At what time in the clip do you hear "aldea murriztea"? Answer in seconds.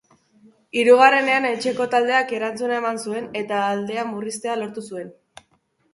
3.67-4.57